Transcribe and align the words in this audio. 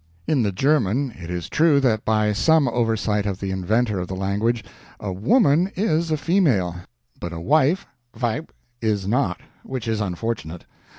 In 0.25 0.41
the 0.41 0.51
German 0.51 1.11
it 1.11 1.29
is 1.29 1.47
true 1.47 1.79
that 1.81 2.03
by 2.03 2.33
some 2.33 2.67
oversight 2.67 3.27
of 3.27 3.39
the 3.39 3.51
inventor 3.51 3.99
of 3.99 4.07
the 4.07 4.15
language, 4.15 4.63
a 4.99 5.11
Woman 5.13 5.71
is 5.75 6.09
a 6.09 6.17
female; 6.17 6.75
but 7.19 7.31
a 7.31 7.39
Wife 7.39 7.85
(Weib) 8.19 8.49
is 8.81 9.07
not 9.07 9.39
which 9.61 9.87
is 9.87 10.01
unfortunate. 10.01 10.65